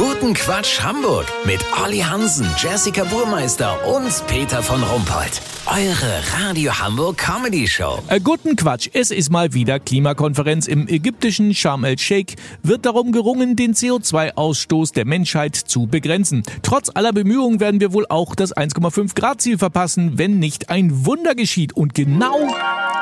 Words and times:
Guten 0.00 0.32
Quatsch 0.32 0.80
Hamburg 0.80 1.26
mit 1.44 1.62
Olli 1.84 1.98
Hansen, 1.98 2.46
Jessica 2.56 3.04
Burmeister 3.04 3.86
und 3.86 4.10
Peter 4.28 4.62
von 4.62 4.82
Rumpold. 4.82 5.42
Eure 5.66 6.22
Radio 6.38 6.72
Hamburg 6.72 7.18
Comedy 7.18 7.68
Show. 7.68 7.98
Äh, 8.08 8.18
guten 8.18 8.56
Quatsch, 8.56 8.88
es 8.94 9.10
ist 9.10 9.28
mal 9.28 9.52
wieder 9.52 9.78
Klimakonferenz 9.78 10.68
im 10.68 10.88
ägyptischen 10.88 11.54
Sharm 11.54 11.84
el-Sheikh. 11.84 12.36
Wird 12.62 12.86
darum 12.86 13.12
gerungen, 13.12 13.56
den 13.56 13.74
CO2-Ausstoß 13.74 14.94
der 14.94 15.04
Menschheit 15.04 15.54
zu 15.54 15.86
begrenzen. 15.86 16.44
Trotz 16.62 16.88
aller 16.94 17.12
Bemühungen 17.12 17.60
werden 17.60 17.80
wir 17.80 17.92
wohl 17.92 18.06
auch 18.08 18.34
das 18.34 18.56
1,5 18.56 19.14
Grad 19.14 19.42
Ziel 19.42 19.58
verpassen, 19.58 20.12
wenn 20.16 20.38
nicht 20.38 20.70
ein 20.70 21.04
Wunder 21.04 21.34
geschieht. 21.34 21.74
Und 21.74 21.94
genau 21.94 22.38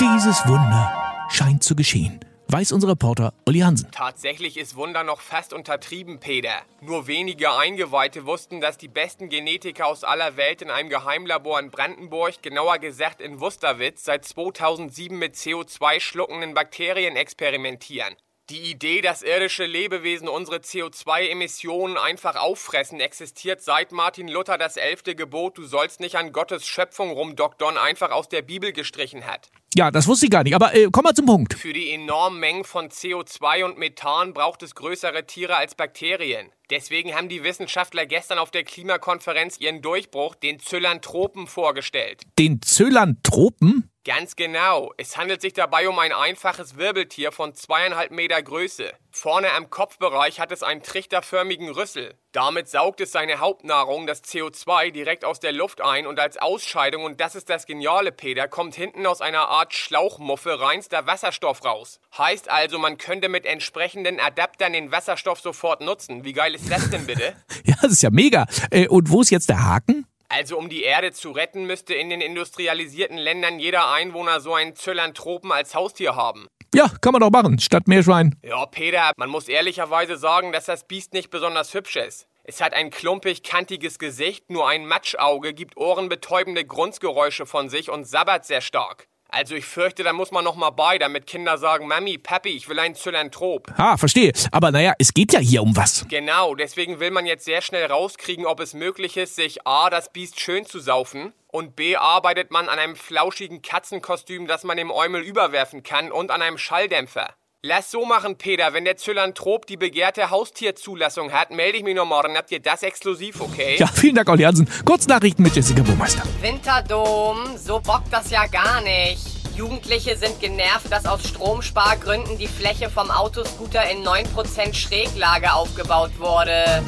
dieses 0.00 0.48
Wunder 0.48 0.94
scheint 1.28 1.62
zu 1.62 1.76
geschehen 1.76 2.20
weiß 2.48 2.72
unser 2.72 2.88
Reporter 2.88 3.32
Uli 3.46 3.60
Hansen. 3.60 3.90
Tatsächlich 3.90 4.56
ist 4.56 4.76
Wunder 4.76 5.04
noch 5.04 5.20
fast 5.20 5.52
untertrieben, 5.52 6.20
Peter. 6.20 6.62
Nur 6.80 7.06
wenige 7.06 7.52
Eingeweihte 7.52 8.26
wussten, 8.26 8.60
dass 8.60 8.78
die 8.78 8.88
besten 8.88 9.28
Genetiker 9.28 9.86
aus 9.86 10.04
aller 10.04 10.36
Welt 10.36 10.62
in 10.62 10.70
einem 10.70 10.88
Geheimlabor 10.88 11.58
in 11.58 11.70
Brandenburg, 11.70 12.42
genauer 12.42 12.78
gesagt 12.78 13.20
in 13.20 13.40
Wusterwitz, 13.40 14.04
seit 14.04 14.24
2007 14.24 15.18
mit 15.18 15.34
CO2 15.34 16.00
schluckenden 16.00 16.54
Bakterien 16.54 17.16
experimentieren. 17.16 18.14
Die 18.48 18.70
Idee, 18.70 19.00
dass 19.00 19.22
irdische 19.22 19.64
Lebewesen 19.64 20.28
unsere 20.28 20.58
CO2-Emissionen 20.58 21.98
einfach 21.98 22.36
auffressen, 22.36 23.00
existiert 23.00 23.60
seit 23.60 23.90
Martin 23.90 24.28
Luther 24.28 24.56
das 24.56 24.76
elfte 24.76 25.16
Gebot, 25.16 25.58
du 25.58 25.64
sollst 25.64 25.98
nicht 25.98 26.14
an 26.14 26.30
Gottes 26.30 26.64
Schöpfung 26.64 27.10
rumdoktern, 27.10 27.76
einfach 27.76 28.12
aus 28.12 28.28
der 28.28 28.42
Bibel 28.42 28.72
gestrichen 28.72 29.26
hat. 29.26 29.50
Ja, 29.76 29.90
das 29.90 30.06
wusste 30.06 30.24
ich 30.24 30.32
gar 30.32 30.42
nicht, 30.42 30.54
aber 30.54 30.74
äh, 30.74 30.88
komm 30.90 31.04
mal 31.04 31.12
zum 31.12 31.26
Punkt. 31.26 31.52
Für 31.52 31.74
die 31.74 31.92
enormen 31.92 32.40
Mengen 32.40 32.64
von 32.64 32.88
CO2 32.88 33.62
und 33.62 33.76
Methan 33.76 34.32
braucht 34.32 34.62
es 34.62 34.74
größere 34.74 35.26
Tiere 35.26 35.56
als 35.56 35.74
Bakterien. 35.74 36.50
Deswegen 36.70 37.14
haben 37.14 37.28
die 37.28 37.44
Wissenschaftler 37.44 38.06
gestern 38.06 38.38
auf 38.38 38.50
der 38.50 38.64
Klimakonferenz 38.64 39.60
ihren 39.60 39.82
Durchbruch, 39.82 40.34
den 40.34 40.60
Zyllanthropen, 40.60 41.46
vorgestellt. 41.46 42.22
Den 42.38 42.62
Zyllanthropen? 42.62 43.90
Ganz 44.06 44.34
genau. 44.34 44.94
Es 44.96 45.18
handelt 45.18 45.42
sich 45.42 45.52
dabei 45.52 45.90
um 45.90 45.98
ein 45.98 46.12
einfaches 46.12 46.78
Wirbeltier 46.78 47.30
von 47.30 47.54
zweieinhalb 47.54 48.12
Meter 48.12 48.40
Größe. 48.42 48.92
Vorne 49.18 49.54
am 49.54 49.70
Kopfbereich 49.70 50.40
hat 50.40 50.52
es 50.52 50.62
einen 50.62 50.82
trichterförmigen 50.82 51.70
Rüssel. 51.70 52.18
Damit 52.32 52.68
saugt 52.68 53.00
es 53.00 53.12
seine 53.12 53.40
Hauptnahrung, 53.40 54.06
das 54.06 54.22
CO2, 54.22 54.90
direkt 54.90 55.24
aus 55.24 55.40
der 55.40 55.52
Luft 55.52 55.80
ein 55.80 56.06
und 56.06 56.20
als 56.20 56.36
Ausscheidung, 56.36 57.02
und 57.02 57.18
das 57.18 57.34
ist 57.34 57.48
das 57.48 57.64
geniale 57.64 58.12
Peter, 58.12 58.46
kommt 58.46 58.74
hinten 58.74 59.06
aus 59.06 59.22
einer 59.22 59.48
Art 59.48 59.72
Schlauchmuffe 59.72 60.60
reinster 60.60 61.06
Wasserstoff 61.06 61.64
raus. 61.64 61.98
Heißt 62.18 62.50
also, 62.50 62.78
man 62.78 62.98
könnte 62.98 63.30
mit 63.30 63.46
entsprechenden 63.46 64.20
Adaptern 64.20 64.74
den 64.74 64.92
Wasserstoff 64.92 65.40
sofort 65.40 65.80
nutzen. 65.80 66.24
Wie 66.24 66.34
geil 66.34 66.54
ist 66.54 66.70
das 66.70 66.90
denn 66.90 67.06
bitte? 67.06 67.34
ja, 67.64 67.74
das 67.80 67.92
ist 67.92 68.02
ja 68.02 68.10
mega. 68.10 68.44
Äh, 68.70 68.86
und 68.86 69.10
wo 69.10 69.22
ist 69.22 69.30
jetzt 69.30 69.48
der 69.48 69.64
Haken? 69.64 70.06
Also 70.28 70.58
um 70.58 70.68
die 70.68 70.82
Erde 70.82 71.12
zu 71.12 71.30
retten, 71.30 71.66
müsste 71.66 71.94
in 71.94 72.10
den 72.10 72.20
industrialisierten 72.20 73.16
Ländern 73.16 73.60
jeder 73.60 73.90
Einwohner 73.90 74.40
so 74.40 74.54
einen 74.54 74.74
Zyllanthropen 74.74 75.52
als 75.52 75.74
Haustier 75.74 76.16
haben. 76.16 76.48
Ja, 76.74 76.90
kann 77.00 77.12
man 77.12 77.20
doch 77.20 77.30
machen, 77.30 77.58
statt 77.58 77.88
Meerschwein. 77.88 78.36
Ja, 78.42 78.66
Peter, 78.66 79.12
man 79.16 79.30
muss 79.30 79.48
ehrlicherweise 79.48 80.16
sagen, 80.16 80.52
dass 80.52 80.66
das 80.66 80.86
Biest 80.86 81.12
nicht 81.12 81.30
besonders 81.30 81.72
hübsch 81.74 81.96
ist. 81.96 82.26
Es 82.44 82.60
hat 82.60 82.74
ein 82.74 82.90
klumpig, 82.90 83.42
kantiges 83.42 83.98
Gesicht, 83.98 84.50
nur 84.50 84.68
ein 84.68 84.86
Matschauge, 84.86 85.52
gibt 85.52 85.76
ohrenbetäubende 85.76 86.64
Grunzgeräusche 86.64 87.46
von 87.46 87.68
sich 87.68 87.90
und 87.90 88.04
sabbert 88.04 88.44
sehr 88.44 88.60
stark. 88.60 89.08
Also 89.28 89.54
ich 89.54 89.64
fürchte, 89.64 90.02
da 90.02 90.12
muss 90.12 90.30
man 90.30 90.44
noch 90.44 90.56
mal 90.56 90.70
bei, 90.70 90.98
damit 90.98 91.26
Kinder 91.26 91.58
sagen, 91.58 91.88
Mami, 91.88 92.18
Papi, 92.18 92.50
ich 92.50 92.68
will 92.68 92.78
ein 92.78 92.94
Zylanthrop. 92.94 93.72
Ah, 93.76 93.96
verstehe. 93.96 94.32
Aber 94.52 94.70
naja, 94.70 94.94
es 94.98 95.12
geht 95.12 95.32
ja 95.32 95.40
hier 95.40 95.62
um 95.62 95.76
was. 95.76 96.06
Genau, 96.08 96.54
deswegen 96.54 97.00
will 97.00 97.10
man 97.10 97.26
jetzt 97.26 97.44
sehr 97.44 97.60
schnell 97.60 97.86
rauskriegen, 97.86 98.46
ob 98.46 98.60
es 98.60 98.74
möglich 98.74 99.16
ist, 99.16 99.36
sich 99.36 99.66
A, 99.66 99.90
das 99.90 100.12
Biest 100.12 100.40
schön 100.40 100.64
zu 100.64 100.80
saufen 100.80 101.32
und 101.48 101.74
B, 101.74 101.96
arbeitet 101.96 102.50
man 102.50 102.68
an 102.68 102.78
einem 102.78 102.96
flauschigen 102.96 103.62
Katzenkostüm, 103.62 104.46
das 104.46 104.64
man 104.64 104.76
dem 104.76 104.90
Eumel 104.90 105.22
überwerfen 105.22 105.82
kann 105.82 106.12
und 106.12 106.30
an 106.30 106.42
einem 106.42 106.58
Schalldämpfer. 106.58 107.34
Lass 107.62 107.90
so 107.90 108.04
machen, 108.04 108.36
Peter. 108.36 108.74
Wenn 108.74 108.84
der 108.84 108.96
Zylanthrop 108.96 109.66
die 109.66 109.76
begehrte 109.76 110.30
Haustierzulassung 110.30 111.32
hat, 111.32 111.50
melde 111.50 111.78
ich 111.78 111.84
mich 111.84 111.96
noch 111.96 112.04
morgen. 112.04 112.36
Habt 112.36 112.52
ihr 112.52 112.60
das 112.60 112.82
exklusiv, 112.82 113.40
okay? 113.40 113.76
Ja, 113.78 113.86
vielen 113.86 114.14
Dank, 114.14 114.28
Olli 114.28 114.44
Hansen. 114.44 114.68
Kurznachrichten 114.84 115.42
mit 115.42 115.56
Jessica 115.56 115.82
Burmeister. 115.82 116.22
Winterdom, 116.42 117.56
so 117.56 117.80
bockt 117.80 118.12
das 118.12 118.30
ja 118.30 118.46
gar 118.46 118.82
nicht. 118.82 119.20
Jugendliche 119.56 120.16
sind 120.16 120.38
genervt, 120.38 120.92
dass 120.92 121.06
aus 121.06 121.26
Stromspargründen 121.26 122.36
die 122.38 122.46
Fläche 122.46 122.90
vom 122.90 123.10
Autoscooter 123.10 123.90
in 123.90 124.04
9% 124.06 124.74
Schräglage 124.74 125.52
aufgebaut 125.52 126.12
wurde. 126.18 126.84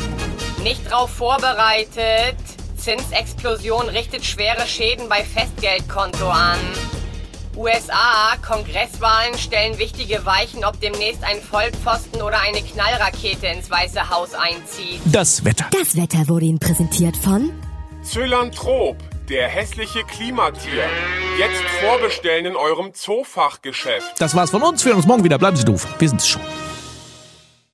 Nicht 0.62 0.88
drauf 0.88 1.10
vorbereitet. 1.10 2.36
Zinsexplosion 2.76 3.88
richtet 3.88 4.24
schwere 4.24 4.66
Schäden 4.66 5.08
bei 5.08 5.24
Festgeldkonto 5.24 6.28
an. 6.28 6.58
USA, 7.58 8.36
Kongresswahlen 8.46 9.36
stellen 9.36 9.78
wichtige 9.78 10.24
Weichen, 10.24 10.64
ob 10.64 10.80
demnächst 10.80 11.24
ein 11.24 11.40
Vollpfosten 11.42 12.22
oder 12.22 12.40
eine 12.40 12.62
Knallrakete 12.62 13.48
ins 13.48 13.68
Weiße 13.68 14.10
Haus 14.10 14.32
einzieht. 14.34 15.00
Das 15.06 15.44
Wetter. 15.44 15.66
Das 15.72 15.96
Wetter 15.96 16.28
wurde 16.28 16.46
Ihnen 16.46 16.60
präsentiert 16.60 17.16
von 17.16 17.50
Zylanthrop, 18.02 18.96
der 19.28 19.48
hässliche 19.48 20.04
Klimatier. 20.04 20.84
Jetzt 21.36 21.60
vorbestellen 21.80 22.46
in 22.46 22.54
eurem 22.56 22.94
Zoofachgeschäft. 22.94 24.20
Das 24.20 24.36
war's 24.36 24.50
von 24.50 24.62
uns. 24.62 24.84
Wir 24.84 24.90
hören 24.90 24.98
uns 24.98 25.06
morgen 25.08 25.24
wieder. 25.24 25.36
Bleiben 25.38 25.56
Sie 25.56 25.64
doof. 25.64 25.86
Wir 25.98 26.08
sind's 26.08 26.28
schon. 26.28 26.42